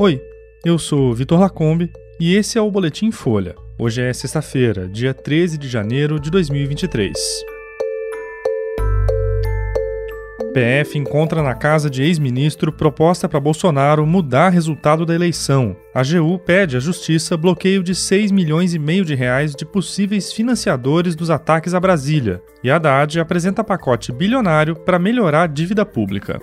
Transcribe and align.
Oi, 0.00 0.18
eu 0.64 0.78
sou 0.78 1.12
Vitor 1.12 1.38
Lacombe 1.38 1.92
e 2.18 2.34
esse 2.34 2.56
é 2.56 2.62
o 2.62 2.70
Boletim 2.70 3.10
Folha. 3.10 3.54
Hoje 3.78 4.00
é 4.00 4.10
sexta-feira, 4.14 4.88
dia 4.88 5.12
13 5.12 5.58
de 5.58 5.68
janeiro 5.68 6.18
de 6.18 6.30
2023. 6.30 7.14
PF 10.54 10.98
encontra 10.98 11.42
na 11.42 11.54
casa 11.54 11.90
de 11.90 12.02
ex-ministro 12.02 12.72
proposta 12.72 13.28
para 13.28 13.38
Bolsonaro 13.38 14.06
mudar 14.06 14.48
resultado 14.48 15.04
da 15.04 15.14
eleição. 15.14 15.76
A 15.94 16.00
AGU 16.00 16.38
pede 16.38 16.78
à 16.78 16.80
Justiça 16.80 17.36
bloqueio 17.36 17.82
de 17.82 17.94
6 17.94 18.32
milhões 18.32 18.72
e 18.72 18.78
meio 18.78 19.04
de 19.04 19.14
reais 19.14 19.54
de 19.54 19.66
possíveis 19.66 20.32
financiadores 20.32 21.14
dos 21.14 21.28
ataques 21.28 21.74
a 21.74 21.78
Brasília. 21.78 22.40
E 22.64 22.70
Haddad 22.70 23.20
apresenta 23.20 23.62
pacote 23.62 24.12
bilionário 24.12 24.74
para 24.76 24.98
melhorar 24.98 25.42
a 25.42 25.46
dívida 25.46 25.84
pública. 25.84 26.40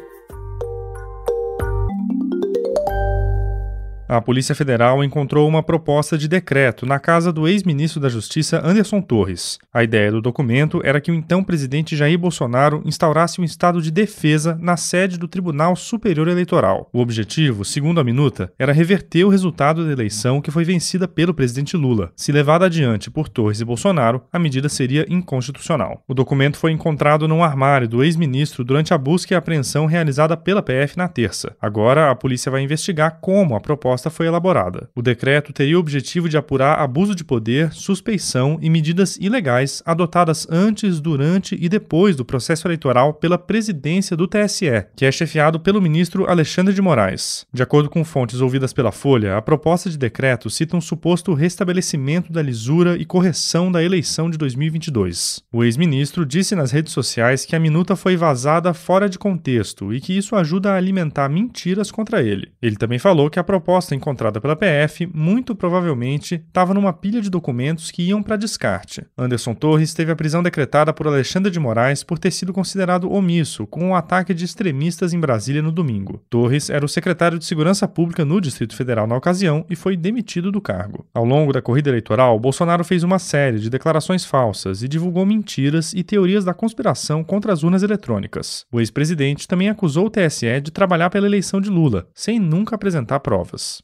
A 4.10 4.22
Polícia 4.22 4.56
Federal 4.56 5.04
encontrou 5.04 5.46
uma 5.50 5.62
proposta 5.62 6.18
de 6.18 6.30
decreto 6.30 6.86
na 6.86 6.98
casa 6.98 7.30
do 7.34 7.46
ex-ministro 7.46 8.00
da 8.00 8.08
Justiça 8.08 8.66
Anderson 8.66 9.02
Torres. 9.02 9.60
A 9.74 9.84
ideia 9.84 10.10
do 10.10 10.22
documento 10.22 10.80
era 10.82 11.02
que 11.02 11.12
o 11.12 11.14
então 11.14 11.44
presidente 11.44 11.94
Jair 11.94 12.18
Bolsonaro 12.18 12.82
instaurasse 12.86 13.42
um 13.42 13.44
estado 13.44 13.82
de 13.82 13.92
defesa 13.92 14.58
na 14.62 14.78
sede 14.78 15.18
do 15.18 15.28
Tribunal 15.28 15.76
Superior 15.76 16.30
Eleitoral. 16.30 16.90
O 16.94 17.02
objetivo, 17.02 17.66
segundo 17.66 18.00
a 18.00 18.04
minuta, 18.04 18.50
era 18.58 18.72
reverter 18.72 19.26
o 19.26 19.30
resultado 19.30 19.86
da 19.86 19.92
eleição 19.92 20.40
que 20.40 20.52
foi 20.52 20.64
vencida 20.64 21.06
pelo 21.06 21.34
presidente 21.34 21.76
Lula. 21.76 22.10
Se 22.16 22.32
levada 22.32 22.66
adiante 22.66 23.12
por 23.12 23.28
Torres 23.28 23.60
e 23.60 23.66
Bolsonaro, 23.66 24.24
a 24.32 24.40
medida 24.40 24.70
seria 24.70 25.06
inconstitucional. 25.10 26.02
O 26.08 26.14
documento 26.14 26.56
foi 26.56 26.72
encontrado 26.72 27.28
num 27.28 27.44
armário 27.44 27.90
do 27.90 28.02
ex-ministro 28.02 28.64
durante 28.64 28.94
a 28.94 28.98
busca 28.98 29.34
e 29.34 29.38
apreensão 29.38 29.86
realizada 29.86 30.38
pela 30.38 30.64
PF 30.64 30.98
na 30.98 31.10
terça. 31.10 31.58
Agora, 31.62 32.10
a 32.10 32.16
polícia 32.16 32.50
vai 32.50 32.62
investigar 32.62 33.20
como 33.20 33.54
a 33.54 33.60
proposta 33.60 34.07
foi 34.10 34.28
elaborada. 34.28 34.90
O 34.96 35.02
decreto 35.02 35.54
teria 35.54 35.78
o 35.78 35.80
objetivo 35.80 36.30
de 36.30 36.38
apurar 36.38 36.80
abuso 36.80 37.16
de 37.16 37.24
poder, 37.24 37.72
suspeição 37.74 38.58
e 38.62 38.70
medidas 38.70 39.18
ilegais 39.18 39.82
adotadas 39.86 40.48
antes, 40.50 41.00
durante 41.00 41.58
e 41.60 41.70
depois 41.70 42.16
do 42.16 42.26
processo 42.26 42.68
eleitoral 42.68 43.14
pela 43.14 43.38
presidência 43.38 44.16
do 44.16 44.28
TSE, 44.28 44.86
que 44.96 45.06
é 45.06 45.12
chefiado 45.12 45.60
pelo 45.60 45.82
ministro 45.82 46.30
Alexandre 46.30 46.74
de 46.74 46.82
Moraes. 46.82 47.46
De 47.54 47.64
acordo 47.64 47.90
com 47.90 48.04
fontes 48.04 48.42
ouvidas 48.42 48.74
pela 48.74 48.92
Folha, 48.92 49.38
a 49.38 49.42
proposta 49.42 49.90
de 49.90 49.98
decreto 49.98 50.50
cita 50.50 50.76
um 50.76 50.82
suposto 50.82 51.34
restabelecimento 51.34 52.32
da 52.32 52.42
lisura 52.42 52.98
e 52.98 53.06
correção 53.06 53.72
da 53.72 53.84
eleição 53.84 54.30
de 54.30 54.38
2022. 54.38 55.42
O 55.52 55.64
ex-ministro 55.64 56.26
disse 56.26 56.56
nas 56.56 56.72
redes 56.72 56.94
sociais 56.94 57.46
que 57.46 57.56
a 57.56 57.60
minuta 57.60 57.96
foi 57.96 58.16
vazada 58.16 58.74
fora 58.74 59.10
de 59.10 59.18
contexto 59.18 59.94
e 59.94 60.00
que 60.00 60.18
isso 60.18 60.36
ajuda 60.36 60.72
a 60.72 60.76
alimentar 60.76 61.30
mentiras 61.30 61.92
contra 61.92 62.22
ele. 62.22 62.52
Ele 62.62 62.76
também 62.76 63.00
falou 63.00 63.30
que 63.30 63.40
a 63.40 63.44
proposta 63.44 63.87
encontrada 63.96 64.40
pela 64.42 64.56
PF 64.56 65.10
muito 65.14 65.56
provavelmente 65.56 66.36
estava 66.36 66.74
numa 66.74 66.94
pilha 66.94 67.22
de 67.22 67.30
documentos 67.30 67.92
que 67.92 68.04
iam 68.04 68.22
para 68.24 68.36
descarte. 68.36 69.06
Anderson 69.18 69.54
Torres 69.54 69.94
teve 69.94 70.12
a 70.12 70.16
prisão 70.16 70.42
decretada 70.44 70.94
por 70.94 71.08
Alexandre 71.08 71.52
de 71.52 71.60
Moraes 71.60 72.04
por 72.04 72.20
ter 72.20 72.32
sido 72.32 72.54
considerado 72.54 73.12
omisso 73.12 73.66
com 73.68 73.92
o 73.92 73.96
ataque 73.96 74.34
de 74.34 74.46
extremistas 74.46 75.14
em 75.14 75.20
Brasília 75.20 75.62
no 75.62 75.72
domingo. 75.72 76.24
Torres 76.30 76.70
era 76.70 76.86
o 76.86 76.90
secretário 76.90 77.40
de 77.40 77.46
Segurança 77.46 77.88
Pública 77.88 78.24
no 78.24 78.42
Distrito 78.42 78.76
Federal 78.76 79.08
na 79.08 79.16
ocasião 79.16 79.66
e 79.70 79.76
foi 79.76 79.98
demitido 79.98 80.52
do 80.52 80.62
cargo. 80.62 81.06
Ao 81.14 81.26
longo 81.26 81.54
da 81.54 81.62
corrida 81.62 81.90
eleitoral, 81.90 82.40
Bolsonaro 82.40 82.84
fez 82.84 83.04
uma 83.04 83.20
série 83.20 83.60
de 83.60 83.70
declarações 83.70 84.26
falsas 84.26 84.84
e 84.84 84.88
divulgou 84.88 85.26
mentiras 85.26 85.94
e 85.94 86.04
teorias 86.04 86.46
da 86.46 86.54
conspiração 86.54 87.24
contra 87.24 87.54
as 87.54 87.64
urnas 87.64 87.84
eletrônicas. 87.84 88.66
O 88.72 88.80
ex-presidente 88.80 89.48
também 89.48 89.70
acusou 89.70 90.08
o 90.08 90.10
TSE 90.10 90.62
de 90.62 90.72
trabalhar 90.72 91.10
pela 91.10 91.28
eleição 91.28 91.60
de 91.62 91.70
Lula, 91.70 92.08
sem 92.14 92.40
nunca 92.40 92.76
apresentar 92.76 93.20
provas. 93.20 93.77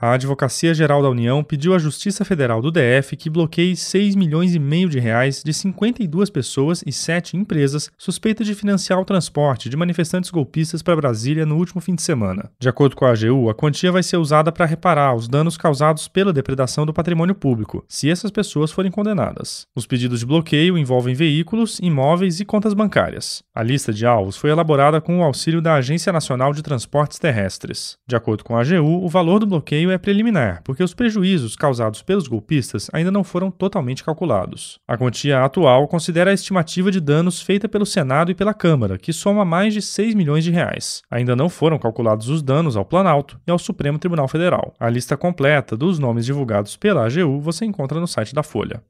A 0.00 0.12
Advocacia 0.12 0.72
Geral 0.72 1.02
da 1.02 1.10
União 1.10 1.42
pediu 1.42 1.74
à 1.74 1.78
Justiça 1.78 2.24
Federal 2.24 2.62
do 2.62 2.70
DF 2.70 3.16
que 3.16 3.28
bloqueie 3.28 3.74
6 3.74 4.14
milhões 4.14 4.54
e 4.54 4.58
meio 4.60 4.88
de 4.88 5.00
reais 5.00 5.42
de 5.44 5.52
52 5.52 6.30
pessoas 6.30 6.84
e 6.86 6.92
7 6.92 7.36
empresas 7.36 7.90
suspeitas 7.98 8.46
de 8.46 8.54
financiar 8.54 9.00
o 9.00 9.04
transporte 9.04 9.68
de 9.68 9.76
manifestantes 9.76 10.30
golpistas 10.30 10.82
para 10.82 10.94
Brasília 10.94 11.44
no 11.44 11.56
último 11.56 11.80
fim 11.80 11.96
de 11.96 12.02
semana. 12.02 12.48
De 12.60 12.68
acordo 12.68 12.94
com 12.94 13.06
a 13.06 13.10
AGU, 13.10 13.50
a 13.50 13.54
quantia 13.56 13.90
vai 13.90 14.04
ser 14.04 14.18
usada 14.18 14.52
para 14.52 14.66
reparar 14.66 15.16
os 15.16 15.26
danos 15.26 15.56
causados 15.56 16.06
pela 16.06 16.32
depredação 16.32 16.86
do 16.86 16.94
patrimônio 16.94 17.34
público, 17.34 17.84
se 17.88 18.08
essas 18.08 18.30
pessoas 18.30 18.70
forem 18.70 18.92
condenadas. 18.92 19.66
Os 19.74 19.84
pedidos 19.84 20.20
de 20.20 20.26
bloqueio 20.26 20.78
envolvem 20.78 21.16
veículos, 21.16 21.80
imóveis 21.82 22.38
e 22.38 22.44
contas 22.44 22.72
bancárias. 22.72 23.42
A 23.52 23.64
lista 23.64 23.92
de 23.92 24.06
alvos 24.06 24.36
foi 24.36 24.50
elaborada 24.50 25.00
com 25.00 25.18
o 25.18 25.24
auxílio 25.24 25.60
da 25.60 25.74
Agência 25.74 26.12
Nacional 26.12 26.52
de 26.52 26.62
Transportes 26.62 27.18
Terrestres. 27.18 27.96
De 28.06 28.14
acordo 28.14 28.44
com 28.44 28.56
a 28.56 28.60
AGU, 28.60 29.04
o 29.04 29.08
valor 29.08 29.40
do 29.40 29.46
bloqueio 29.46 29.87
é 29.90 29.98
preliminar, 29.98 30.62
porque 30.64 30.82
os 30.82 30.94
prejuízos 30.94 31.56
causados 31.56 32.02
pelos 32.02 32.28
golpistas 32.28 32.88
ainda 32.92 33.10
não 33.10 33.24
foram 33.24 33.50
totalmente 33.50 34.04
calculados. 34.04 34.78
A 34.86 34.96
quantia 34.96 35.44
atual 35.44 35.86
considera 35.88 36.30
a 36.30 36.34
estimativa 36.34 36.90
de 36.90 37.00
danos 37.00 37.40
feita 37.40 37.68
pelo 37.68 37.86
Senado 37.86 38.30
e 38.30 38.34
pela 38.34 38.54
Câmara, 38.54 38.98
que 38.98 39.12
soma 39.12 39.44
mais 39.44 39.74
de 39.74 39.82
6 39.82 40.14
milhões 40.14 40.44
de 40.44 40.50
reais. 40.50 41.02
Ainda 41.10 41.34
não 41.34 41.48
foram 41.48 41.78
calculados 41.78 42.28
os 42.28 42.42
danos 42.42 42.76
ao 42.76 42.84
Planalto 42.84 43.40
e 43.46 43.50
ao 43.50 43.58
Supremo 43.58 43.98
Tribunal 43.98 44.28
Federal. 44.28 44.74
A 44.78 44.88
lista 44.88 45.16
completa 45.16 45.76
dos 45.76 45.98
nomes 45.98 46.24
divulgados 46.24 46.76
pela 46.76 47.06
AGU 47.06 47.40
você 47.40 47.64
encontra 47.64 48.00
no 48.00 48.06
site 48.06 48.34
da 48.34 48.42
Folha. 48.42 48.82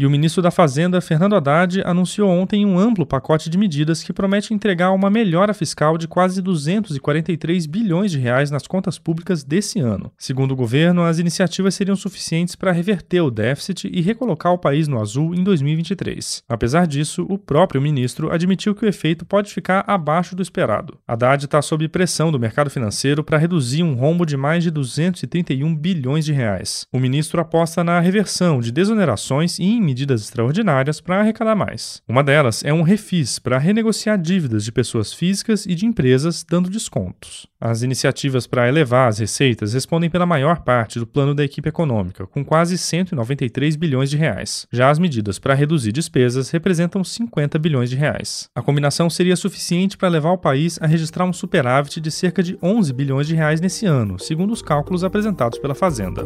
E 0.00 0.06
o 0.06 0.10
ministro 0.10 0.40
da 0.40 0.50
Fazenda, 0.50 0.98
Fernando 1.02 1.36
Haddad, 1.36 1.82
anunciou 1.84 2.30
ontem 2.30 2.64
um 2.64 2.78
amplo 2.78 3.04
pacote 3.04 3.50
de 3.50 3.58
medidas 3.58 4.02
que 4.02 4.14
promete 4.14 4.54
entregar 4.54 4.92
uma 4.92 5.10
melhora 5.10 5.52
fiscal 5.52 5.98
de 5.98 6.08
quase 6.08 6.40
243 6.40 7.66
bilhões 7.66 8.10
de 8.10 8.18
reais 8.18 8.50
nas 8.50 8.66
contas 8.66 8.98
públicas 8.98 9.44
desse 9.44 9.78
ano. 9.78 10.10
Segundo 10.16 10.52
o 10.52 10.56
governo, 10.56 11.02
as 11.02 11.18
iniciativas 11.18 11.74
seriam 11.74 11.94
suficientes 11.96 12.56
para 12.56 12.72
reverter 12.72 13.20
o 13.20 13.30
déficit 13.30 13.90
e 13.92 14.00
recolocar 14.00 14.54
o 14.54 14.58
país 14.58 14.88
no 14.88 14.98
azul 14.98 15.34
em 15.34 15.44
2023. 15.44 16.44
Apesar 16.48 16.86
disso, 16.86 17.26
o 17.28 17.36
próprio 17.36 17.82
ministro 17.82 18.32
admitiu 18.32 18.74
que 18.74 18.86
o 18.86 18.88
efeito 18.88 19.26
pode 19.26 19.52
ficar 19.52 19.84
abaixo 19.86 20.34
do 20.34 20.40
esperado. 20.40 20.96
Haddad 21.06 21.44
está 21.44 21.60
sob 21.60 21.86
pressão 21.88 22.32
do 22.32 22.40
mercado 22.40 22.70
financeiro 22.70 23.22
para 23.22 23.36
reduzir 23.36 23.82
um 23.82 23.92
rombo 23.92 24.24
de 24.24 24.38
mais 24.38 24.64
de 24.64 24.70
231 24.70 25.76
bilhões 25.76 26.24
de 26.24 26.32
reais. 26.32 26.86
O 26.90 26.98
ministro 26.98 27.38
aposta 27.38 27.84
na 27.84 28.00
reversão 28.00 28.62
de 28.62 28.72
desonerações 28.72 29.58
e 29.58 29.89
medidas 29.90 30.22
extraordinárias 30.22 31.00
para 31.00 31.18
arrecadar 31.18 31.56
mais. 31.56 32.00
Uma 32.08 32.22
delas 32.22 32.62
é 32.64 32.72
um 32.72 32.82
refis 32.82 33.40
para 33.40 33.58
renegociar 33.58 34.16
dívidas 34.16 34.64
de 34.64 34.70
pessoas 34.70 35.12
físicas 35.12 35.66
e 35.66 35.74
de 35.74 35.84
empresas, 35.84 36.46
dando 36.48 36.70
descontos. 36.70 37.48
As 37.60 37.82
iniciativas 37.82 38.46
para 38.46 38.68
elevar 38.68 39.08
as 39.08 39.18
receitas 39.18 39.74
respondem 39.74 40.08
pela 40.08 40.24
maior 40.24 40.60
parte 40.60 40.98
do 41.00 41.06
plano 41.06 41.34
da 41.34 41.44
equipe 41.44 41.68
econômica, 41.68 42.24
com 42.26 42.44
quase 42.44 42.78
193 42.78 43.74
bilhões 43.74 44.08
de 44.08 44.16
reais. 44.16 44.66
Já 44.72 44.90
as 44.90 44.98
medidas 44.98 45.38
para 45.40 45.54
reduzir 45.54 45.90
despesas 45.90 46.50
representam 46.50 47.02
50 47.02 47.58
bilhões 47.58 47.90
de 47.90 47.96
reais. 47.96 48.48
A 48.54 48.62
combinação 48.62 49.10
seria 49.10 49.36
suficiente 49.36 49.98
para 49.98 50.08
levar 50.08 50.30
o 50.30 50.38
país 50.38 50.78
a 50.80 50.86
registrar 50.86 51.24
um 51.24 51.32
superávit 51.32 52.00
de 52.00 52.10
cerca 52.10 52.42
de 52.42 52.56
11 52.62 52.92
bilhões 52.92 53.26
de 53.26 53.34
reais 53.34 53.60
nesse 53.60 53.86
ano, 53.86 54.18
segundo 54.18 54.52
os 54.52 54.62
cálculos 54.62 55.02
apresentados 55.02 55.58
pela 55.58 55.74
Fazenda. 55.74 56.24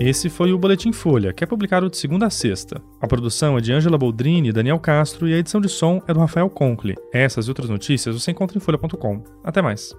Esse 0.00 0.30
foi 0.30 0.50
o 0.50 0.58
Boletim 0.58 0.92
Folha, 0.92 1.30
que 1.30 1.44
é 1.44 1.46
publicado 1.46 1.90
de 1.90 1.96
segunda 1.98 2.24
a 2.24 2.30
sexta. 2.30 2.80
A 2.98 3.06
produção 3.06 3.58
é 3.58 3.60
de 3.60 3.70
Angela 3.70 3.98
Boldrini 3.98 4.48
e 4.48 4.52
Daniel 4.52 4.80
Castro 4.80 5.28
e 5.28 5.34
a 5.34 5.36
edição 5.36 5.60
de 5.60 5.68
som 5.68 6.00
é 6.08 6.14
do 6.14 6.20
Rafael 6.20 6.48
Conkle. 6.48 6.96
Essas 7.12 7.44
e 7.44 7.50
outras 7.50 7.68
notícias 7.68 8.14
você 8.14 8.30
encontra 8.30 8.56
em 8.56 8.60
folha.com. 8.62 9.22
Até 9.44 9.60
mais. 9.60 9.94